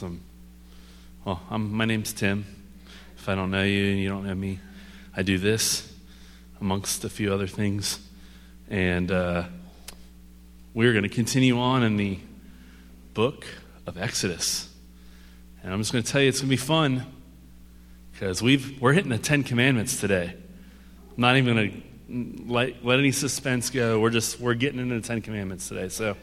[0.00, 0.22] Awesome.
[1.26, 2.46] Well, I'm, my name's Tim.
[3.18, 4.58] If I don't know you and you don't know me,
[5.14, 5.92] I do this
[6.58, 8.00] amongst a few other things.
[8.70, 9.44] And uh,
[10.72, 12.18] we're going to continue on in the
[13.12, 13.44] book
[13.86, 14.74] of Exodus.
[15.62, 17.04] And I'm just going to tell you it's going to be fun
[18.12, 20.32] because we've, we're hitting the Ten Commandments today.
[20.32, 24.00] I'm not even going to let, let any suspense go.
[24.00, 25.90] We're just we're getting into the Ten Commandments today.
[25.90, 26.16] So,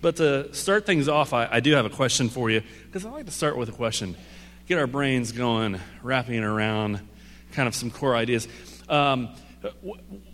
[0.00, 3.10] but to start things off, I, I do have a question for you because I
[3.10, 4.16] like to start with a question,
[4.66, 7.00] get our brains going, wrapping around
[7.52, 8.48] kind of some core ideas.
[8.88, 9.30] Um,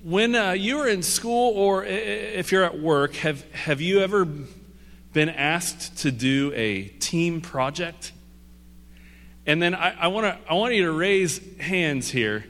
[0.05, 4.25] when uh, you were in school or if you're at work, have have you ever
[5.13, 8.13] been asked to do a team project?
[9.47, 12.45] And then I, I want to I want you to raise hands here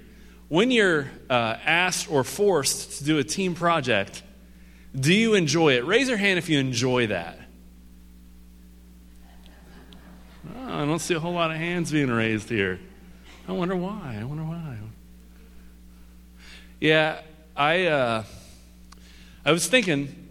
[0.48, 4.22] when you're uh, asked or forced to do a team project,
[4.98, 5.84] do you enjoy it?
[5.84, 7.38] Raise your hand if you enjoy that.
[10.54, 12.80] Oh, I don't see a whole lot of hands being raised here.
[13.48, 14.18] I wonder why.
[14.20, 14.78] I wonder why.
[16.80, 17.20] Yeah,
[17.56, 18.24] I uh,
[19.44, 20.28] I was thinking.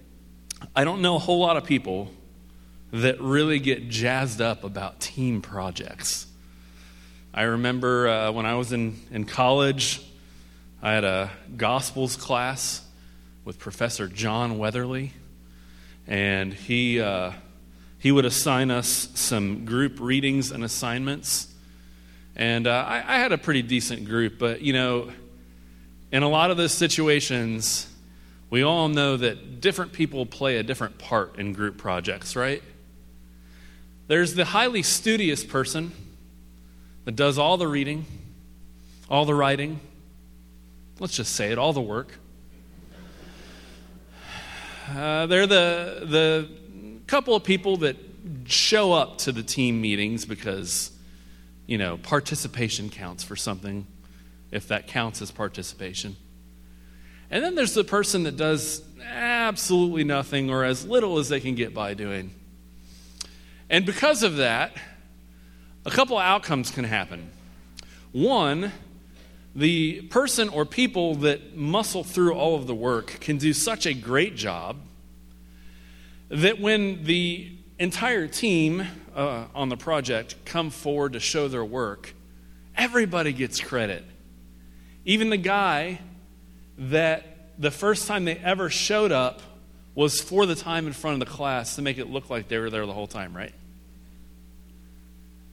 [0.76, 2.12] I don't know a whole lot of people
[2.92, 6.28] that really get jazzed up about team projects.
[7.34, 10.02] I remember uh, when I was in, in college,
[10.82, 12.85] I had a Gospels class
[13.46, 15.14] with Professor John Weatherly,
[16.08, 17.32] and he, uh,
[18.00, 21.54] he would assign us some group readings and assignments.
[22.36, 25.12] And uh, I, I had a pretty decent group, but you know,
[26.12, 27.88] in a lot of those situations,
[28.50, 32.64] we all know that different people play a different part in group projects, right?
[34.08, 35.92] There's the highly studious person
[37.06, 38.06] that does all the reading,
[39.08, 39.80] all the writing,
[41.00, 42.18] let's just say it, all the work.
[44.88, 46.50] Uh, they're the, the
[47.08, 47.96] couple of people that
[48.46, 50.92] show up to the team meetings because,
[51.66, 53.88] you know, participation counts for something,
[54.52, 56.16] if that counts as participation.
[57.32, 61.56] And then there's the person that does absolutely nothing or as little as they can
[61.56, 62.32] get by doing.
[63.70, 64.74] And because of that,
[65.86, 67.32] a couple outcomes can happen.
[68.12, 68.72] One,
[69.56, 73.94] the person or people that muscle through all of the work can do such a
[73.94, 74.78] great job
[76.28, 77.50] that when the
[77.80, 78.86] entire team
[79.16, 82.14] uh, on the project come forward to show their work,
[82.76, 84.04] everybody gets credit.
[85.06, 86.00] Even the guy
[86.78, 87.24] that
[87.58, 89.42] the first time they ever showed up
[89.94, 92.58] was for the time in front of the class to make it look like they
[92.58, 93.54] were there the whole time, right?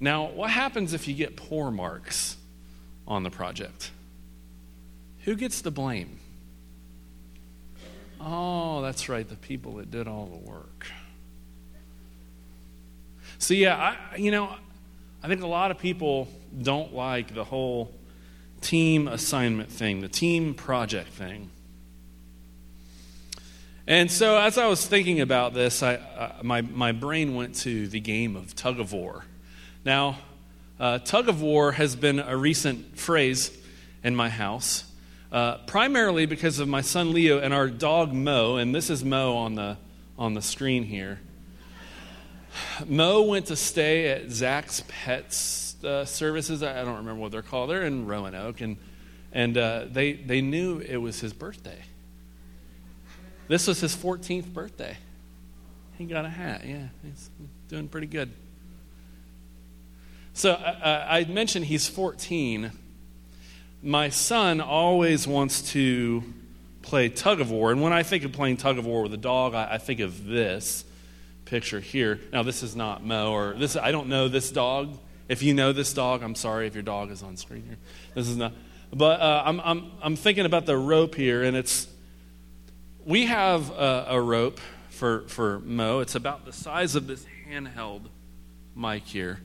[0.01, 2.37] Now, what happens if you get poor marks
[3.07, 3.91] on the project?
[5.25, 6.19] Who gets the blame?
[8.21, 10.87] Oh, that's right, the people that did all the work.
[13.39, 14.55] So, yeah, I, you know,
[15.23, 16.29] I think a lot of people
[16.63, 17.93] don't like the whole
[18.61, 21.51] team assignment thing, the team project thing.
[23.87, 27.89] And so, as I was thinking about this, I, uh, my, my brain went to
[27.89, 29.25] the game of tug of war.
[29.85, 30.19] Now,
[30.83, 33.57] uh, tug of war has been a recent phrase
[34.03, 34.85] in my house,
[35.31, 39.37] uh, primarily because of my son Leo and our dog Mo, and this is Mo
[39.37, 39.77] on the,
[40.19, 41.21] on the screen here.
[42.85, 46.65] Mo went to stay at Zach's Pets uh, Services.
[46.65, 47.71] I don't remember what they're called.
[47.71, 48.77] They're in Roanoke, and,
[49.31, 51.79] and uh, they, they knew it was his birthday.
[53.47, 54.97] This was his 14th birthday.
[55.97, 56.67] He got a hat.
[56.67, 57.31] Yeah, he's
[57.69, 58.33] doing pretty good.
[60.35, 62.73] So uh, uh, I mentioned he's 14.
[63.83, 66.23] My son always wants to
[66.83, 67.71] play tug of war.
[67.71, 70.01] And when I think of playing tug of war with a dog, I, I think
[70.01, 70.85] of this
[71.45, 72.19] picture here.
[72.33, 74.97] Now, this is not Mo, or this, I don't know this dog.
[75.29, 77.79] If you know this dog, I'm sorry if your dog is on screen here.
[78.15, 78.53] This is not.
[78.93, 81.89] But uh, I'm, I'm, I'm thinking about the rope here, and it's,
[83.05, 86.01] we have a, a rope for, for Mo.
[86.01, 88.07] It's about the size of this handheld
[88.75, 89.41] mic here.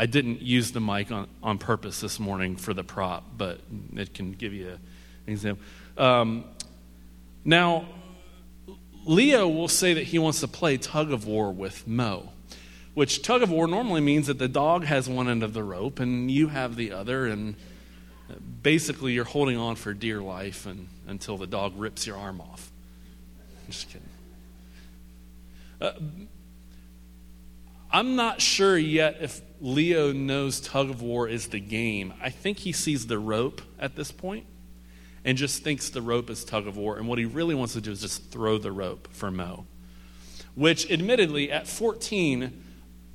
[0.00, 3.60] I didn't use the mic on, on purpose this morning for the prop, but
[3.94, 4.78] it can give you an
[5.26, 5.62] example.
[5.98, 6.44] Um,
[7.44, 7.84] now,
[9.04, 12.30] Leo will say that he wants to play tug of war with Mo,
[12.94, 16.00] which tug of war normally means that the dog has one end of the rope
[16.00, 17.54] and you have the other, and
[18.62, 22.72] basically you're holding on for dear life and, until the dog rips your arm off.
[23.66, 24.08] I'm just kidding.
[25.78, 25.92] Uh,
[27.92, 32.14] I'm not sure yet if Leo knows tug of war is the game.
[32.22, 34.46] I think he sees the rope at this point,
[35.24, 36.96] and just thinks the rope is tug of war.
[36.96, 39.66] And what he really wants to do is just throw the rope for Mo.
[40.54, 42.64] Which, admittedly, at 14,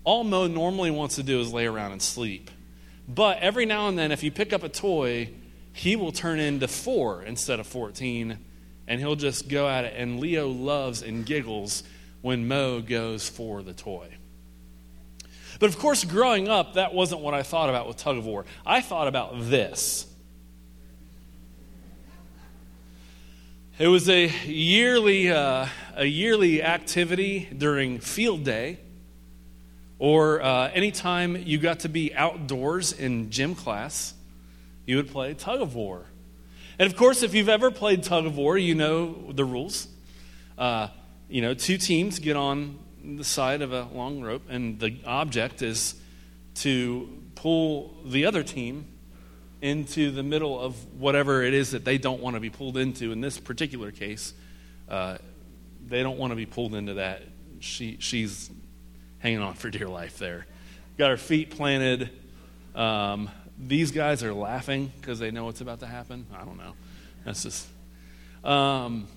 [0.04, 2.52] all Mo normally wants to do is lay around and sleep.
[3.08, 5.32] But every now and then, if you pick up a toy,
[5.74, 8.38] he will turn into four instead of 14,
[8.88, 9.94] and he'll just go at it.
[9.98, 11.84] And Leo loves and giggles
[12.22, 14.16] when Mo goes for the toy.
[15.60, 18.46] But of course, growing up, that wasn't what I thought about with tug of war.
[18.66, 20.08] I thought about this.
[23.78, 28.80] It was a yearly, uh, a yearly activity during field day,
[30.00, 34.14] or uh, anytime you got to be outdoors in gym class,
[34.86, 36.06] you would play tug of war.
[36.80, 39.88] And of course, if you've ever played tug of war, you know the rules.
[40.58, 40.88] Uh,
[41.30, 45.62] you know, two teams get on the side of a long rope, and the object
[45.62, 45.96] is
[46.56, 48.86] to pull the other team
[49.62, 53.12] into the middle of whatever it is that they don't want to be pulled into.
[53.12, 54.34] In this particular case,
[54.90, 55.18] uh,
[55.86, 57.24] they don't want to be pulled into that.
[57.60, 58.50] She, she's
[59.20, 60.46] hanging on for dear life there.
[60.98, 62.10] Got her feet planted.
[62.74, 66.28] Um, these guys are laughing because they know what's about to happen.
[66.34, 66.74] I don't know.
[67.24, 67.68] That's just.
[68.44, 69.08] Um,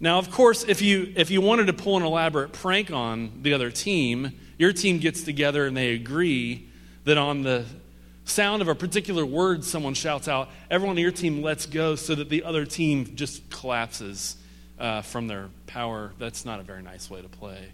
[0.00, 3.52] now, of course, if you, if you wanted to pull an elaborate prank on the
[3.52, 6.68] other team, your team gets together and they agree
[7.04, 7.64] that on the
[8.24, 12.14] sound of a particular word someone shouts out, everyone on your team lets go so
[12.14, 14.36] that the other team just collapses
[14.78, 16.12] uh, from their power.
[16.18, 17.72] That's not a very nice way to play.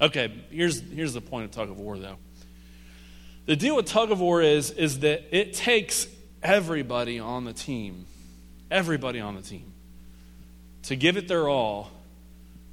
[0.00, 2.18] Okay, here's, here's the point of tug of war, though.
[3.46, 6.06] The deal with tug of war is, is that it takes
[6.42, 8.06] everybody on the team,
[8.70, 9.72] everybody on the team,
[10.88, 11.90] to give it their all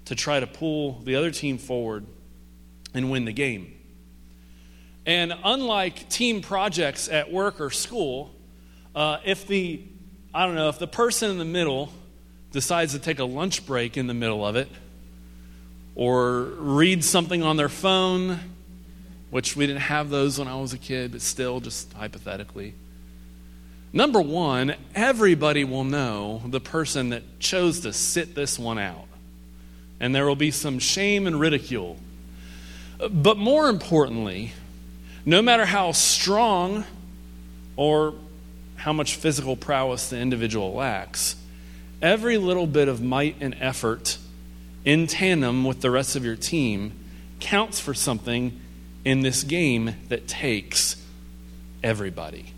[0.05, 2.05] to try to pull the other team forward
[2.93, 3.73] and win the game.
[5.05, 8.33] And unlike team projects at work or school,
[8.95, 9.81] uh, if the,
[10.33, 11.91] I don't know, if the person in the middle
[12.51, 14.69] decides to take a lunch break in the middle of it,
[15.93, 18.39] or read something on their phone,
[19.29, 22.75] which we didn't have those when I was a kid, but still, just hypothetically.
[23.93, 29.07] Number one, everybody will know the person that chose to sit this one out.
[29.99, 31.97] And there will be some shame and ridicule.
[33.09, 34.53] But more importantly,
[35.25, 36.83] no matter how strong
[37.75, 38.13] or
[38.75, 41.35] how much physical prowess the individual lacks,
[42.01, 44.17] every little bit of might and effort
[44.83, 46.93] in tandem with the rest of your team
[47.39, 48.59] counts for something
[49.03, 51.01] in this game that takes
[51.83, 52.54] everybody.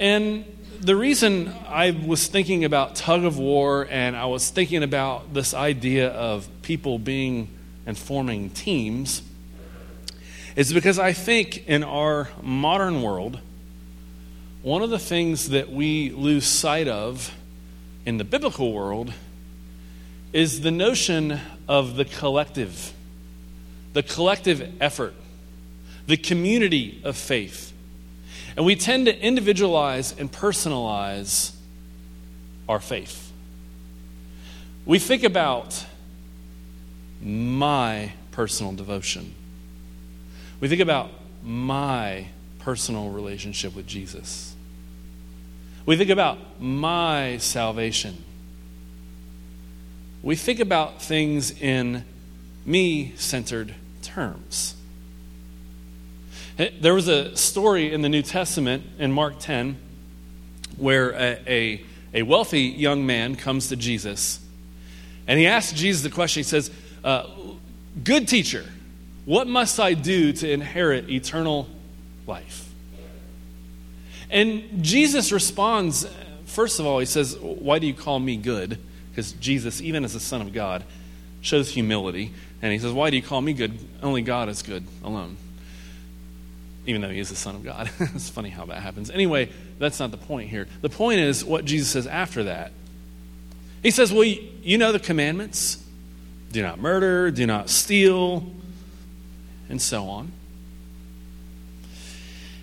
[0.00, 0.46] And
[0.80, 5.52] the reason I was thinking about tug of war and I was thinking about this
[5.52, 7.48] idea of people being
[7.84, 9.20] and forming teams
[10.56, 13.40] is because I think in our modern world,
[14.62, 17.34] one of the things that we lose sight of
[18.06, 19.12] in the biblical world
[20.32, 21.38] is the notion
[21.68, 22.94] of the collective,
[23.92, 25.14] the collective effort,
[26.06, 27.69] the community of faith.
[28.60, 31.52] And we tend to individualize and personalize
[32.68, 33.32] our faith.
[34.84, 35.86] We think about
[37.22, 39.34] my personal devotion.
[40.60, 41.10] We think about
[41.42, 42.26] my
[42.58, 44.54] personal relationship with Jesus.
[45.86, 48.22] We think about my salvation.
[50.22, 52.04] We think about things in
[52.66, 54.74] me centered terms.
[56.60, 59.78] There was a story in the New Testament in Mark 10
[60.76, 64.40] where a, a, a wealthy young man comes to Jesus
[65.26, 66.40] and he asks Jesus the question.
[66.40, 66.70] He says,
[67.02, 67.28] uh,
[68.04, 68.66] Good teacher,
[69.24, 71.66] what must I do to inherit eternal
[72.26, 72.68] life?
[74.28, 76.06] And Jesus responds,
[76.44, 78.78] first of all, he says, Why do you call me good?
[79.10, 80.84] Because Jesus, even as the Son of God,
[81.40, 82.34] shows humility.
[82.60, 83.78] And he says, Why do you call me good?
[84.02, 85.38] Only God is good alone.
[86.86, 87.90] Even though he is the Son of God.
[88.00, 89.10] it's funny how that happens.
[89.10, 90.66] Anyway, that's not the point here.
[90.80, 92.72] The point is what Jesus says after that.
[93.82, 95.82] He says, Well, you know the commandments
[96.52, 98.46] do not murder, do not steal,
[99.68, 100.32] and so on.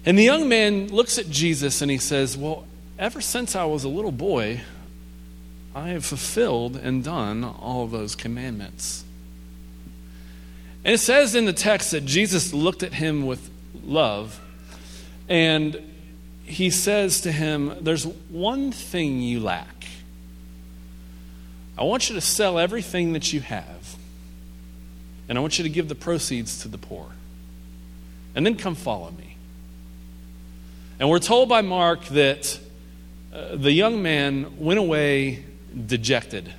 [0.05, 2.65] And the young man looks at Jesus and he says, Well,
[2.99, 4.61] ever since I was a little boy,
[5.75, 9.03] I have fulfilled and done all of those commandments.
[10.83, 13.49] And it says in the text that Jesus looked at him with
[13.83, 14.39] love
[15.29, 15.81] and
[16.47, 19.85] he says to him, There's one thing you lack.
[21.77, 23.95] I want you to sell everything that you have,
[25.27, 27.07] and I want you to give the proceeds to the poor.
[28.33, 29.35] And then come follow me.
[30.99, 32.59] And we're told by Mark that
[33.33, 35.43] uh, the young man went away
[35.85, 36.51] dejected.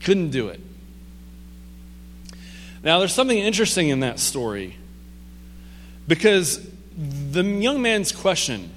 [0.00, 0.60] Couldn't do it.
[2.82, 4.77] Now, there's something interesting in that story
[6.08, 6.66] because
[7.32, 8.70] the young man's question,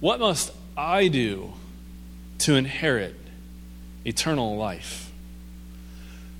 [0.00, 1.52] What must I do
[2.38, 3.14] to inherit
[4.04, 5.12] eternal life?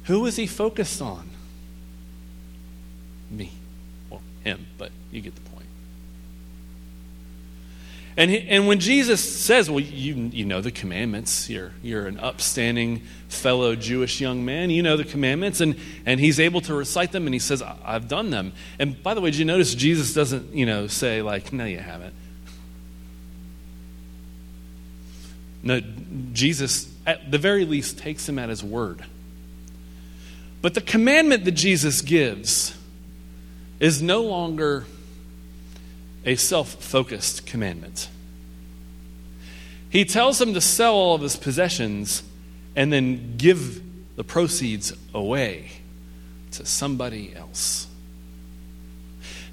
[0.04, 1.28] Who was he focused on?
[3.30, 3.52] Me.
[4.08, 5.47] Well, him, but you get the point.
[8.18, 12.18] And, he, and when Jesus says, Well, you, you know the commandments, you're, you're an
[12.18, 17.12] upstanding fellow Jewish young man, you know the commandments, and, and he's able to recite
[17.12, 18.54] them, and he says, I've done them.
[18.80, 21.78] And by the way, did you notice Jesus doesn't, you know, say, like, No, you
[21.78, 22.14] haven't.
[25.62, 25.80] No,
[26.32, 29.04] Jesus, at the very least, takes him at his word.
[30.60, 32.76] But the commandment that Jesus gives
[33.78, 34.86] is no longer
[36.28, 38.10] a self focused commandment.
[39.88, 42.22] He tells him to sell all of his possessions
[42.76, 43.82] and then give
[44.14, 45.70] the proceeds away
[46.50, 47.86] to somebody else.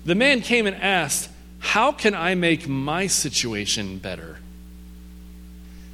[0.03, 1.29] The man came and asked,
[1.60, 4.39] How can I make my situation better?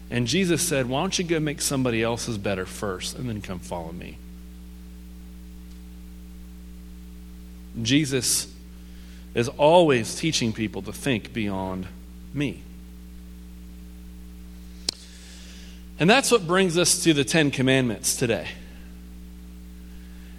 [0.09, 3.59] And Jesus said, Why don't you go make somebody else's better first and then come
[3.59, 4.17] follow me?
[7.83, 8.50] Jesus
[9.33, 11.87] is always teaching people to think beyond
[12.33, 12.61] me.
[15.99, 18.47] And that's what brings us to the Ten Commandments today.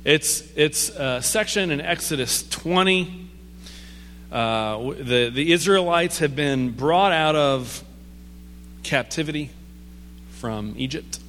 [0.05, 3.29] It's, it's a section in Exodus 20.
[4.33, 7.85] Uh, the, the Israelites have been brought out of
[8.83, 9.51] captivity
[10.33, 11.21] from Egypt,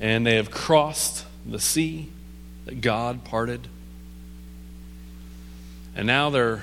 [0.00, 2.08] and they have crossed the sea
[2.64, 3.68] that God parted.
[5.98, 6.62] And now they're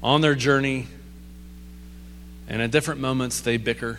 [0.00, 0.86] on their journey,
[2.46, 3.98] and at different moments they bicker.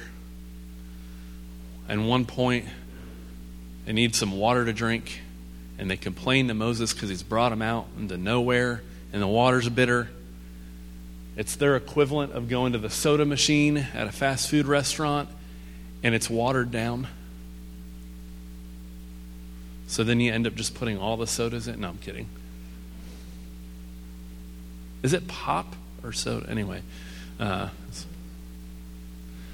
[1.90, 2.66] And one point,
[3.86, 5.20] they need some water to drink,
[5.78, 9.68] and they complain to Moses because he's brought them out into nowhere, and the water's
[9.68, 10.10] bitter.
[11.36, 15.28] It's their equivalent of going to the soda machine at a fast food restaurant,
[16.02, 17.10] and it's watered down.
[19.88, 21.82] So then you end up just putting all the sodas in.
[21.82, 22.30] No, I'm kidding.
[25.04, 26.50] Is it pop or soda?
[26.50, 26.82] Anyway.
[27.40, 27.70] Uh,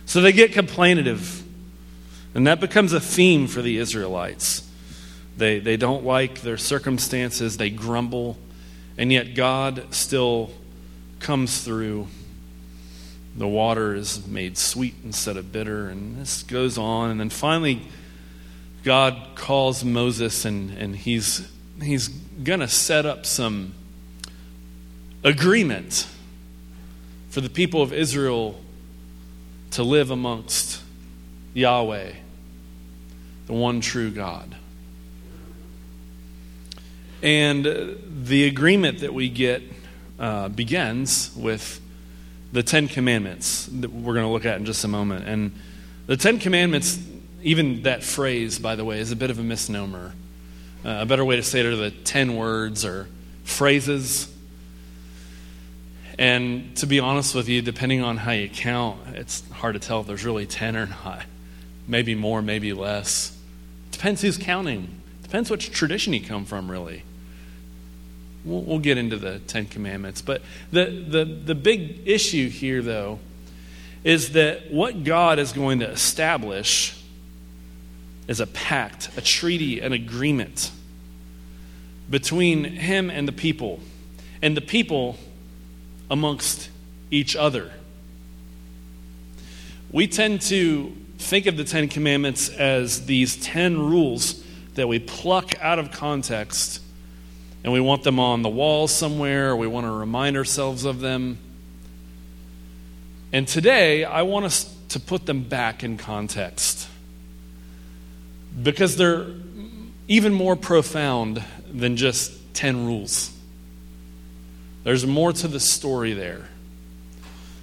[0.06, 1.44] so they get complainative.
[2.34, 4.68] And that becomes a theme for the Israelites.
[5.38, 8.38] They, they don't like their circumstances, they grumble,
[8.98, 10.52] and yet God still
[11.20, 12.08] comes through.
[13.36, 17.12] The water is made sweet instead of bitter, and this goes on.
[17.12, 17.84] And then finally,
[18.84, 21.50] God calls Moses, and, and he's,
[21.82, 23.74] he's going to set up some
[25.24, 26.08] agreement
[27.30, 28.60] for the people of Israel
[29.72, 30.82] to live amongst
[31.54, 32.14] Yahweh,
[33.48, 34.56] the one true God.
[37.22, 39.62] And the agreement that we get
[40.18, 41.82] uh, begins with
[42.52, 45.28] the Ten Commandments that we're going to look at in just a moment.
[45.28, 45.52] And
[46.08, 46.98] the Ten Commandments,
[47.44, 50.14] even that phrase, by the way, is a bit of a misnomer.
[50.84, 53.08] Uh, a better way to say it are the ten words or
[53.44, 54.34] phrases
[56.20, 60.02] and to be honest with you, depending on how you count, it's hard to tell
[60.02, 61.24] if there's really 10 or not.
[61.88, 63.38] Maybe more, maybe less.
[63.92, 65.02] Depends who's counting.
[65.24, 67.04] Depends which tradition you come from, really.
[68.44, 70.22] We'll, we'll get into the Ten Commandments.
[70.22, 70.42] But
[70.74, 73.20] the, the, the big issue here, though,
[74.04, 77.02] is that what God is going to establish
[78.28, 80.70] is a pact, a treaty, an agreement
[82.10, 83.80] between Him and the people.
[84.42, 85.18] And the people
[86.10, 86.70] amongst
[87.12, 87.72] each other.
[89.92, 94.44] We tend to think of the Ten Commandments as these ten rules
[94.76, 96.82] that we pluck out of context
[97.64, 101.38] and we want them on the wall somewhere, we want to remind ourselves of them.
[103.34, 106.88] And today, I want us to put them back in context
[108.62, 109.28] because they're
[110.08, 113.32] even more profound than just 10 rules.
[114.90, 116.50] There's more to the story there.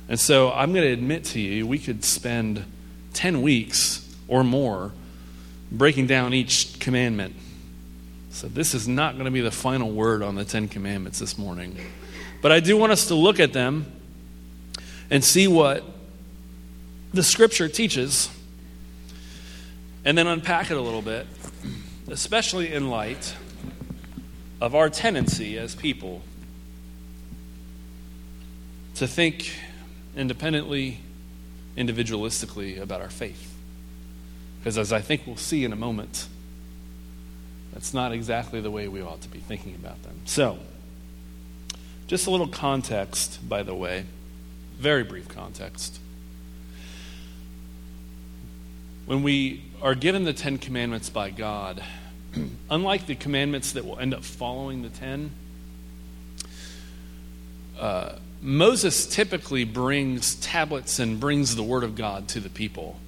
[0.09, 2.65] And so I'm going to admit to you, we could spend
[3.15, 4.93] 10 weeks or more
[5.73, 7.35] breaking down each commandment.
[8.31, 11.37] So this is not going to be the final word on the Ten Commandments this
[11.37, 11.77] morning.
[12.43, 13.91] But I do want us to look at them
[15.11, 15.83] and see what
[17.13, 18.31] the Scripture teaches
[20.05, 21.27] and then unpack it a little bit,
[22.07, 23.35] especially in light
[24.61, 26.23] of our tendency as people
[28.97, 29.53] to think
[30.17, 31.01] independently,
[31.77, 33.55] individualistically about our faith.
[34.59, 36.27] Because as I think we'll see in a moment,
[37.73, 40.21] that's not exactly the way we ought to be thinking about them.
[40.25, 40.59] So,
[42.07, 44.07] just a little context, by the way,
[44.79, 45.99] very brief context.
[49.05, 51.83] When we are given the Ten Commandments by God,
[52.71, 55.33] unlike the commandments that will end up following the Ten,
[57.79, 62.99] uh, Moses typically brings tablets and brings the Word of God to the people.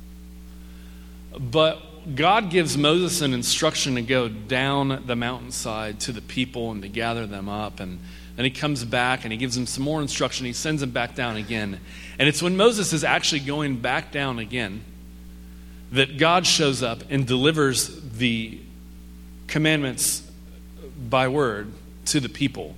[1.39, 6.83] But God gives Moses an instruction to go down the mountainside to the people and
[6.83, 7.81] to gather them up.
[7.81, 7.99] And
[8.37, 10.47] then he comes back and he gives them some more instruction.
[10.47, 11.81] He sends them back down again.
[12.19, 14.83] And it's when Moses is actually going back down again
[15.93, 18.59] that God shows up and delivers the
[19.47, 20.23] commandments
[21.09, 21.73] by word
[22.07, 22.75] to the people.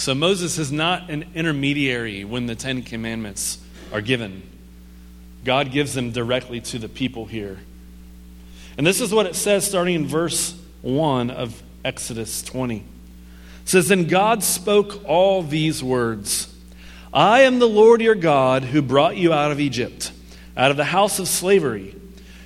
[0.00, 3.58] So Moses is not an intermediary when the Ten Commandments
[3.92, 4.40] are given.
[5.44, 7.58] God gives them directly to the people here.
[8.78, 12.78] And this is what it says starting in verse 1 of Exodus 20.
[12.78, 12.82] It
[13.66, 16.48] says, Then God spoke all these words
[17.12, 20.12] I am the Lord your God who brought you out of Egypt,
[20.56, 21.94] out of the house of slavery.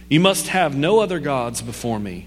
[0.09, 2.27] You must have no other gods before me.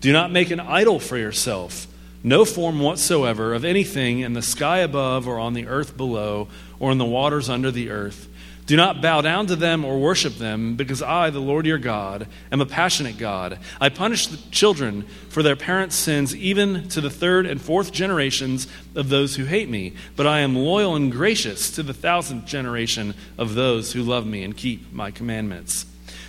[0.00, 1.86] Do not make an idol for yourself
[2.24, 6.48] no form whatsoever of anything in the sky above or on the earth below
[6.80, 8.28] or in the waters under the earth.
[8.66, 12.26] Do not bow down to them or worship them, because I, the Lord your God,
[12.50, 13.58] am a passionate God.
[13.78, 18.66] I punish the children for their parents' sins, even to the third and fourth generations
[18.94, 19.92] of those who hate me.
[20.16, 24.42] But I am loyal and gracious to the thousandth generation of those who love me
[24.42, 25.84] and keep my commandments.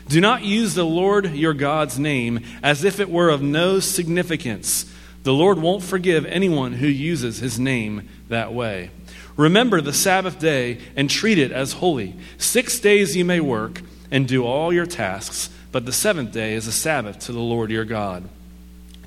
[0.10, 4.94] Do not use the Lord your God's name as if it were of no significance
[5.26, 8.92] the Lord won't forgive anyone who uses his name that way.
[9.36, 12.16] Remember the Sabbath day and treat it as holy.
[12.38, 16.68] Six days you may work and do all your tasks, but the seventh day is
[16.68, 18.30] a Sabbath to the Lord your God.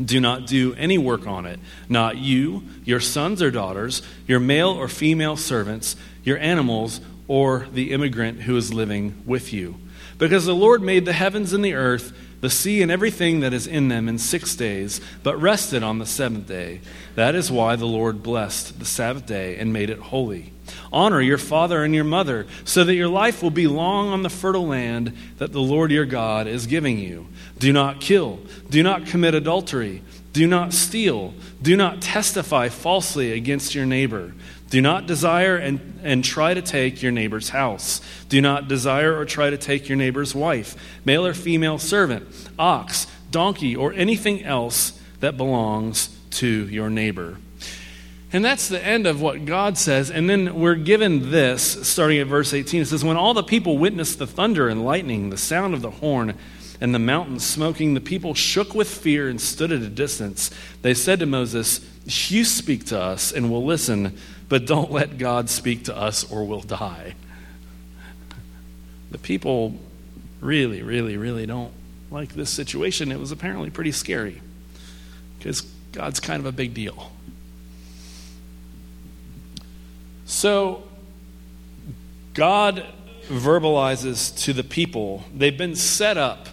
[0.05, 4.71] Do not do any work on it, not you, your sons or daughters, your male
[4.71, 9.77] or female servants, your animals, or the immigrant who is living with you.
[10.19, 13.67] Because the Lord made the heavens and the earth the sea and everything that is
[13.67, 16.81] in them in six days, but rested on the seventh day.
[17.15, 20.53] That is why the Lord blessed the Sabbath day and made it holy.
[20.93, 24.31] Honor your father and your mother, so that your life will be long on the
[24.31, 27.27] fertile land that the Lord your God is giving you.
[27.59, 28.39] Do not kill.
[28.71, 30.03] Do not commit adultery.
[30.39, 31.35] Do not steal.
[31.61, 34.35] Do not testify falsely against your neighbor.
[34.71, 38.01] Do not desire and, and try to take your neighbor's house.
[38.29, 43.09] Do not desire or try to take your neighbor's wife, male or female servant, ox,
[43.33, 47.39] donkey, or anything else that belongs to your neighbor.
[48.33, 50.09] And that's the end of what God says.
[50.09, 52.83] And then we're given this, starting at verse 18.
[52.83, 55.91] It says, When all the people witnessed the thunder and lightning, the sound of the
[55.91, 56.39] horn,
[56.81, 60.51] and the mountains smoking, the people shook with fear and stood at a distance.
[60.83, 61.81] They said to Moses,
[62.31, 64.17] You speak to us, and we'll listen
[64.49, 67.15] but don't let God speak to us or we'll die.
[69.11, 69.75] The people
[70.41, 71.73] really, really, really don't
[72.11, 73.13] like this situation.
[73.13, 74.41] It was apparently pretty scary
[75.39, 75.63] because
[75.93, 77.13] God's kind of a big deal.
[80.25, 80.83] So,
[82.35, 82.87] God
[83.29, 86.49] verbalizes to the people, they've been set up.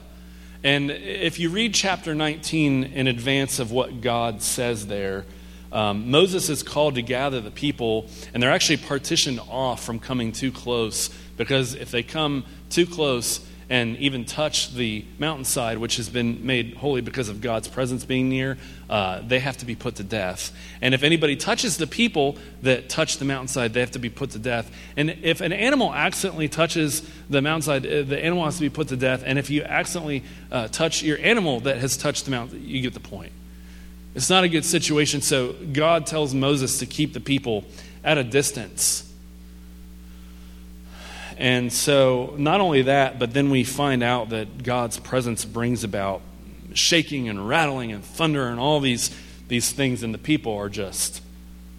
[0.65, 5.23] And if you read chapter 19 in advance of what God says there,
[5.71, 10.31] um, Moses is called to gather the people, and they're actually partitioned off from coming
[10.31, 16.09] too close because if they come too close and even touch the mountainside, which has
[16.09, 18.57] been made holy because of God's presence being near,
[18.89, 20.55] uh, they have to be put to death.
[20.81, 24.31] And if anybody touches the people that touch the mountainside, they have to be put
[24.31, 24.71] to death.
[24.95, 28.89] And if an animal accidentally touches the mountainside, uh, the animal has to be put
[28.89, 29.23] to death.
[29.25, 32.93] And if you accidentally uh, touch your animal that has touched the mountain, you get
[32.93, 33.31] the point.
[34.13, 37.65] It's not a good situation, so God tells Moses to keep the people
[38.03, 39.04] at a distance.
[41.37, 46.21] And so, not only that, but then we find out that God's presence brings about
[46.73, 49.15] shaking and rattling and thunder and all these,
[49.47, 51.21] these things, and the people are just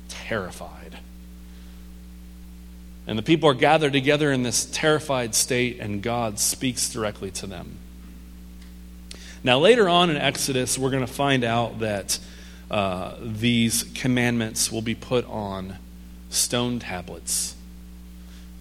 [0.09, 0.99] terrified.
[3.07, 7.47] And the people are gathered together in this terrified state, and God speaks directly to
[7.47, 7.79] them.
[9.45, 12.19] Now, later on in Exodus, we're going to find out that
[12.71, 15.77] uh, these commandments will be put on
[16.31, 17.56] stone tablets.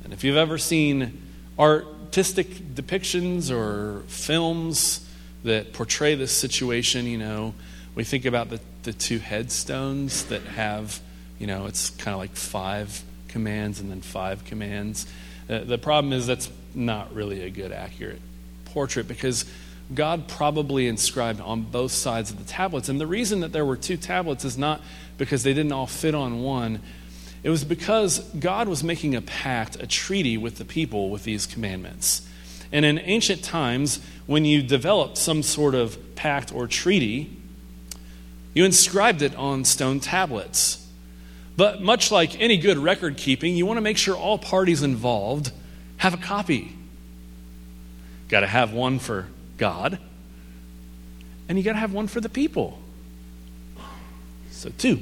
[0.06, 1.20] And if you've ever seen
[1.58, 5.04] artistic depictions or films
[5.44, 7.56] that portray this situation, you know,
[7.96, 11.02] we think about the, the two headstones that have,
[11.40, 15.08] you know, it's kind of like five commands and then five commands.
[15.50, 18.22] Uh, the problem is that's not really a good, accurate
[18.66, 19.44] portrait because
[19.94, 22.90] God probably inscribed on both sides of the tablets.
[22.90, 24.82] And the reason that there were two tablets is not
[25.18, 26.82] because they didn't all fit on one.
[27.46, 31.46] It was because God was making a pact, a treaty with the people with these
[31.46, 32.28] commandments.
[32.72, 37.38] And in ancient times, when you developed some sort of pact or treaty,
[38.56, 40.88] you inscribed it on stone tablets.
[41.56, 45.52] But much like any good record keeping, you want to make sure all parties involved
[45.98, 46.76] have a copy.
[48.28, 49.28] Got to have one for
[49.60, 50.00] God,
[51.48, 52.80] and you got to have one for the people.
[54.50, 55.00] So, two.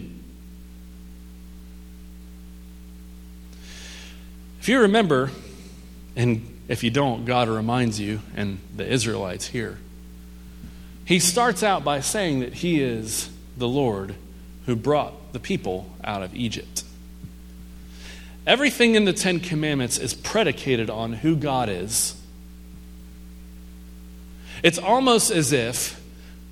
[4.63, 5.30] If you remember,
[6.15, 9.78] and if you don't, God reminds you, and the Israelites here,
[11.04, 14.15] he starts out by saying that he is the Lord
[14.65, 16.86] who brought the people out of Egypt.
[18.47, 22.15] Everything in the Ten Commandments is predicated on who God is.
[24.63, 26.02] It's almost as if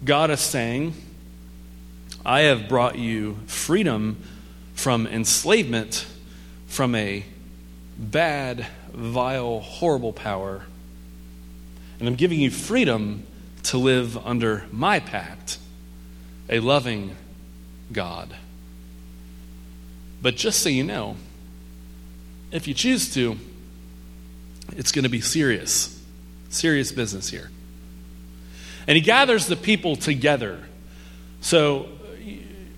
[0.03, 0.95] God is saying,
[2.25, 4.21] I have brought you freedom
[4.73, 6.05] from enslavement
[6.67, 7.23] from a
[7.97, 10.63] bad, vile, horrible power.
[11.99, 13.25] And I'm giving you freedom
[13.63, 15.59] to live under my pact,
[16.49, 17.15] a loving
[17.91, 18.33] God.
[20.21, 21.15] But just so you know,
[22.51, 23.37] if you choose to,
[24.75, 26.01] it's going to be serious,
[26.49, 27.49] serious business here.
[28.87, 30.59] And he gathers the people together.
[31.41, 31.89] So,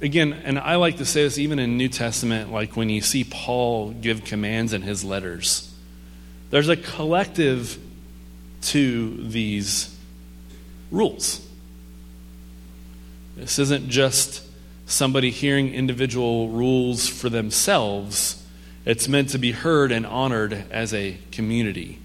[0.03, 3.23] again, and I like to say this even in New Testament, like when you see
[3.23, 5.73] Paul give commands in his letters,
[6.49, 7.79] there's a collective
[8.63, 9.95] to these
[10.91, 11.47] rules.
[13.37, 14.45] This isn't just
[14.85, 18.45] somebody hearing individual rules for themselves,
[18.85, 21.99] it's meant to be heard and honored as a community.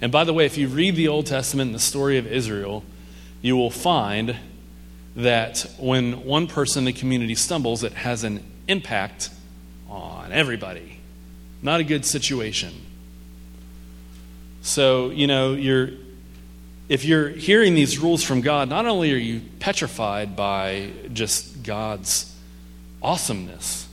[0.00, 2.82] And by the way, if you read the Old Testament and the story of Israel,
[3.42, 4.36] you will find
[5.16, 9.30] that when one person in the community stumbles, it has an impact
[9.88, 10.98] on everybody.
[11.62, 12.72] Not a good situation.
[14.62, 15.90] So, you know, you're
[16.90, 22.36] if you're hearing these rules from God, not only are you petrified by just God's
[23.00, 23.86] awesomeness,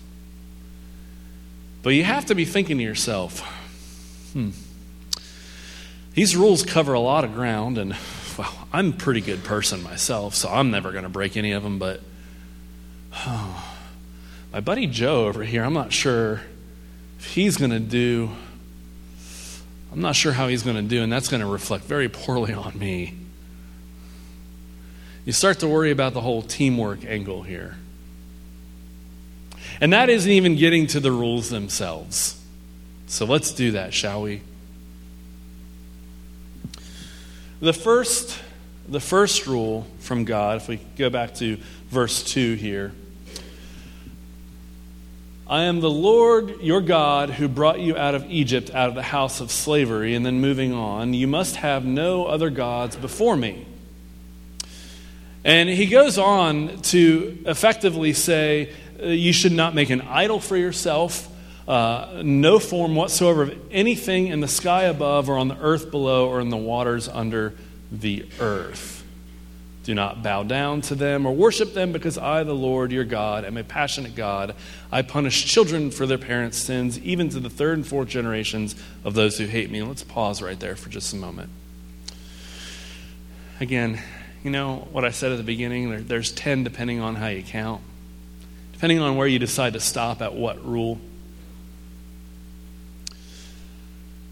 [1.83, 3.41] but you have to be thinking to yourself,
[4.33, 4.49] hmm,
[6.15, 7.95] these rules cover a lot of ground, and
[8.37, 11.63] well, I'm a pretty good person myself, so I'm never going to break any of
[11.63, 12.01] them, but
[13.13, 13.75] oh,
[14.53, 16.41] my buddy Joe over here, I'm not sure
[17.19, 18.31] if he's going to do
[19.91, 22.53] I'm not sure how he's going to do, and that's going to reflect very poorly
[22.53, 23.15] on me.
[25.25, 27.75] You start to worry about the whole teamwork angle here.
[29.81, 32.39] And that isn't even getting to the rules themselves.
[33.07, 34.41] So let's do that, shall we?
[37.59, 38.39] The first,
[38.87, 41.57] the first rule from God, if we go back to
[41.89, 42.91] verse 2 here,
[45.47, 49.01] I am the Lord your God who brought you out of Egypt, out of the
[49.01, 50.13] house of slavery.
[50.13, 53.65] And then moving on, you must have no other gods before me.
[55.43, 60.57] And he goes on to effectively say, uh, You should not make an idol for
[60.57, 61.27] yourself,
[61.67, 66.29] uh, no form whatsoever of anything in the sky above, or on the earth below,
[66.29, 67.53] or in the waters under
[67.91, 69.03] the earth.
[69.83, 73.45] Do not bow down to them or worship them, because I, the Lord your God,
[73.45, 74.55] am a passionate God.
[74.91, 79.13] I punish children for their parents' sins, even to the third and fourth generations of
[79.13, 79.81] those who hate me.
[79.81, 81.49] Let's pause right there for just a moment.
[83.59, 84.01] Again,
[84.43, 86.05] you know what I said at the beginning?
[86.07, 87.81] There's 10 depending on how you count,
[88.73, 90.99] depending on where you decide to stop at what rule.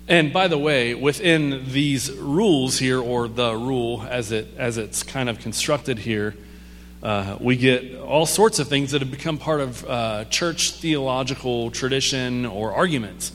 [0.08, 5.02] And by the way, within these rules here, or the rule as, it, as it's
[5.02, 6.36] kind of constructed here,
[7.02, 11.72] uh, we get all sorts of things that have become part of uh, church theological
[11.72, 13.32] tradition or arguments.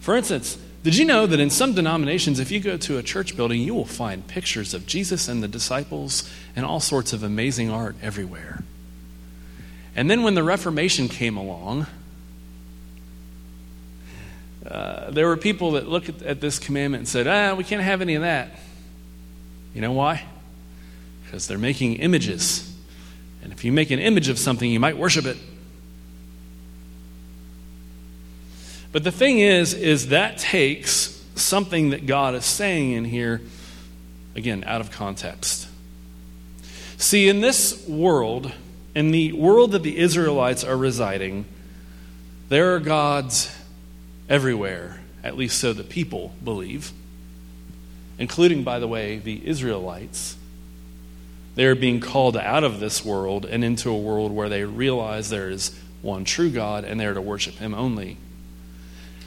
[0.00, 3.36] For instance, did you know that in some denominations, if you go to a church
[3.36, 7.70] building, you will find pictures of Jesus and the disciples and all sorts of amazing
[7.70, 8.62] art everywhere?
[9.94, 11.86] And then when the Reformation came along,
[14.70, 17.82] uh, there were people that looked at, at this commandment and said, ah, we can't
[17.82, 18.50] have any of that.
[19.74, 20.24] You know why?
[21.24, 22.72] Because they're making images.
[23.42, 25.36] And if you make an image of something, you might worship it.
[28.92, 33.40] But the thing is, is that takes something that God is saying in here,
[34.34, 35.68] again, out of context.
[36.96, 38.52] See, in this world,
[38.94, 41.44] in the world that the Israelites are residing,
[42.48, 43.56] There are gods
[44.30, 46.92] everywhere, at least so the people believe,
[48.18, 50.36] including, by the way, the Israelites.
[51.56, 55.28] They are being called out of this world and into a world where they realize
[55.28, 58.16] there is one true God and they are to worship Him only.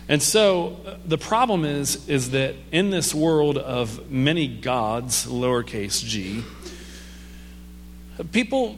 [0.07, 6.03] And so uh, the problem is, is that in this world of many gods, lowercase
[6.03, 6.43] g,
[8.31, 8.77] people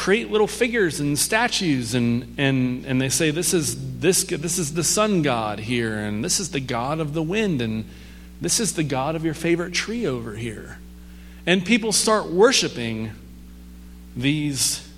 [0.00, 4.72] create little figures and statues and, and, and they say this is this this is
[4.72, 7.84] the sun god here and this is the god of the wind and
[8.40, 10.78] this is the god of your favorite tree over here.
[11.44, 13.10] And people start worshiping
[14.16, 14.88] these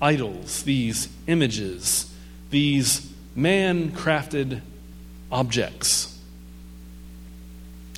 [0.00, 2.10] idols these images
[2.48, 4.62] these man crafted
[5.30, 6.18] objects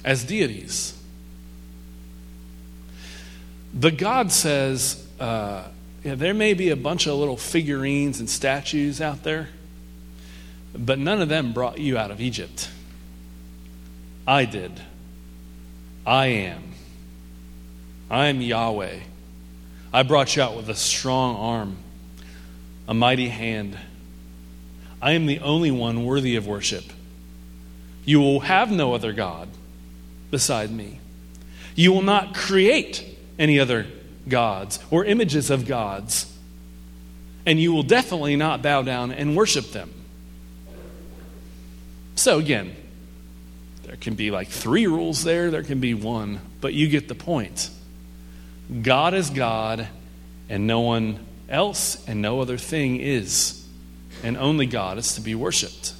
[0.04, 1.00] as deities.
[3.72, 5.68] The god says uh,
[6.04, 9.48] yeah, there may be a bunch of little figurines and statues out there,
[10.76, 12.68] but none of them brought you out of Egypt.
[14.26, 14.80] I did.
[16.04, 16.62] I am.
[18.10, 18.98] I am Yahweh.
[19.92, 21.76] I brought you out with a strong arm,
[22.88, 23.78] a mighty hand.
[25.00, 26.84] I am the only one worthy of worship.
[28.04, 29.48] You will have no other God
[30.30, 30.98] beside me.
[31.74, 33.04] You will not create
[33.38, 33.86] any other
[34.28, 36.28] gods or images of gods.
[37.44, 39.92] And you will definitely not bow down and worship them.
[42.14, 42.76] So, again,
[43.84, 47.14] there can be like three rules there, there can be one, but you get the
[47.14, 47.68] point.
[48.82, 49.88] God is God,
[50.48, 53.66] and no one else and no other thing is.
[54.22, 55.94] And only God is to be worshiped.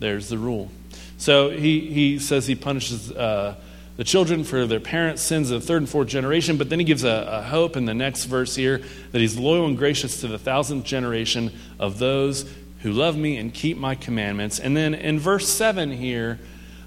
[0.00, 0.70] There's the rule.
[1.18, 3.56] So he, he says he punishes uh,
[3.96, 6.56] the children for their parents' sins of the third and fourth generation.
[6.56, 9.66] But then he gives a, a, hope in the next verse here that he's loyal
[9.66, 14.58] and gracious to the thousandth generation of those who love me and keep my commandments.
[14.58, 16.40] And then in verse 7 here,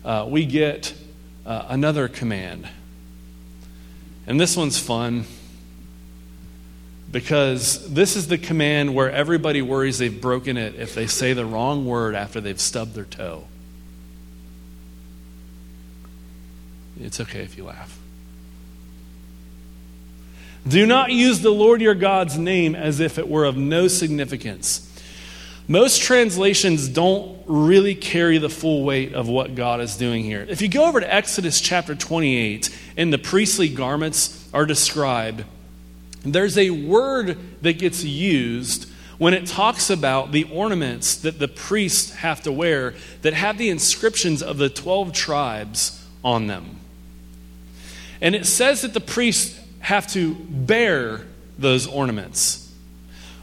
[0.04, 0.94] uh, we get
[1.46, 2.68] uh, another command.
[4.28, 5.26] And this one's fun
[7.10, 11.46] because this is the command where everybody worries they've broken it if they say the
[11.46, 13.46] wrong word after they've stubbed their toe.
[17.02, 17.98] It's okay if you laugh.
[20.68, 24.84] Do not use the Lord your God's name as if it were of no significance.
[25.70, 30.46] Most translations don't really carry the full weight of what God is doing here.
[30.50, 35.44] If you go over to Exodus chapter 28, and the priestly garments are described,
[36.24, 42.14] there's a word that gets used when it talks about the ornaments that the priests
[42.16, 46.77] have to wear that have the inscriptions of the 12 tribes on them.
[48.22, 51.22] And it says that the priests have to bear
[51.58, 52.64] those ornaments.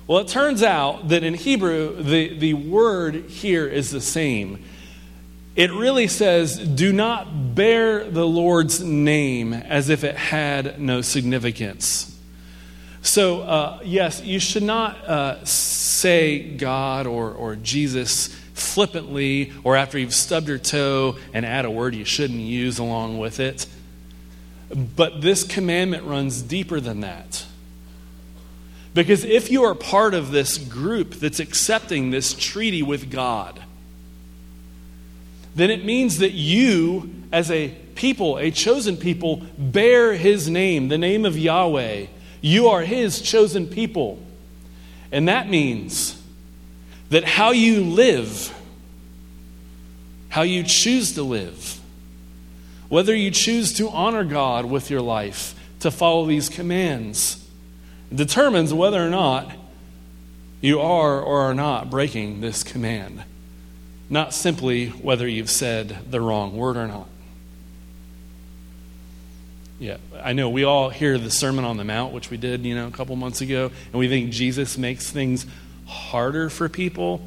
[0.07, 4.63] Well, it turns out that in Hebrew, the, the word here is the same.
[5.57, 12.11] It really says, do not bear the Lord's name as if it had no significance.
[13.03, 19.99] So, uh, yes, you should not uh, say God or, or Jesus flippantly or after
[19.99, 23.67] you've stubbed your toe and add a word you shouldn't use along with it.
[24.75, 27.47] But this commandment runs deeper than that.
[28.93, 33.61] Because if you are part of this group that's accepting this treaty with God,
[35.55, 40.99] then it means that you, as a people, a chosen people, bear his name, the
[40.99, 42.07] name of Yahweh.
[42.41, 44.21] You are his chosen people.
[45.13, 46.21] And that means
[47.11, 48.53] that how you live,
[50.29, 51.81] how you choose to live,
[52.89, 57.47] whether you choose to honor God with your life, to follow these commands,
[58.15, 59.51] determines whether or not
[60.61, 63.23] you are or are not breaking this command.
[64.09, 67.09] Not simply whether you've said the wrong word or not.
[69.79, 72.75] Yeah, I know we all hear the Sermon on the Mount, which we did, you
[72.75, 75.47] know, a couple months ago, and we think Jesus makes things
[75.87, 77.21] harder for people.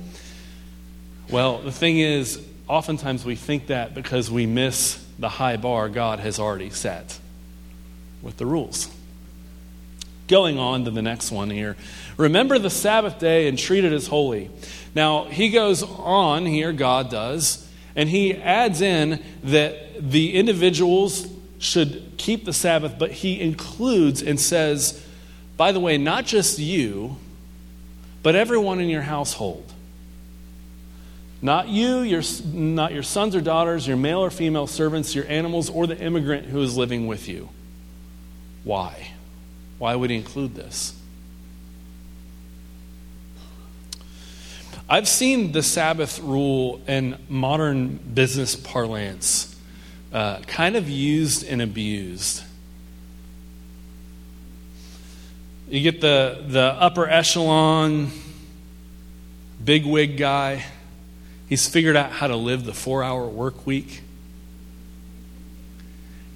[1.29, 6.19] Well, the thing is, oftentimes we think that because we miss the high bar God
[6.19, 7.19] has already set
[8.21, 8.89] with the rules.
[10.27, 11.77] Going on to the next one here.
[12.17, 14.49] Remember the Sabbath day and treat it as holy.
[14.93, 21.27] Now, he goes on here, God does, and he adds in that the individuals
[21.59, 25.03] should keep the Sabbath, but he includes and says,
[25.55, 27.17] by the way, not just you,
[28.21, 29.71] but everyone in your household.
[31.41, 35.69] Not you, your, not your sons or daughters, your male or female servants, your animals,
[35.69, 37.49] or the immigrant who is living with you.
[38.63, 39.11] Why?
[39.77, 40.93] Why would he include this?
[44.89, 49.55] I've seen the Sabbath rule in modern business parlance
[50.13, 52.43] uh, kind of used and abused.
[55.69, 58.11] You get the, the upper echelon,
[59.63, 60.63] big wig guy.
[61.47, 64.01] He's figured out how to live the four hour work week.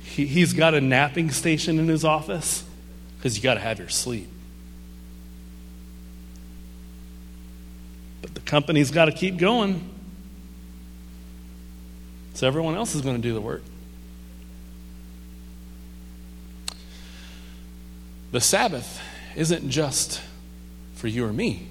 [0.04, 2.63] He, he's got a napping station in his office
[3.17, 4.30] because you got to have your sleep.
[8.21, 9.89] But the company's got to keep going.
[12.34, 13.63] So everyone else is going to do the work.
[18.32, 19.02] The Sabbath
[19.36, 20.21] isn't just
[20.93, 21.67] for you or me.